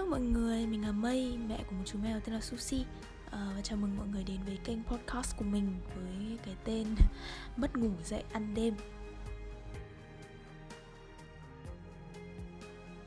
Hello 0.00 0.10
mọi 0.10 0.20
người, 0.20 0.66
mình 0.66 0.82
là 0.82 0.92
Mây, 0.92 1.38
mẹ 1.48 1.56
của 1.56 1.76
một 1.76 1.82
chú 1.84 1.98
mèo 2.02 2.20
tên 2.20 2.34
là 2.34 2.40
Sushi. 2.40 2.80
Uh, 2.80 3.32
Và 3.32 3.60
chào 3.62 3.78
mừng 3.78 3.96
mọi 3.96 4.06
người 4.06 4.24
đến 4.24 4.36
với 4.46 4.58
kênh 4.64 4.84
podcast 4.84 5.36
của 5.36 5.44
mình 5.44 5.80
với 5.94 6.38
cái 6.44 6.54
tên 6.64 6.86
Mất 7.56 7.76
ngủ 7.76 7.90
dậy 8.04 8.22
ăn 8.32 8.54
đêm. 8.54 8.74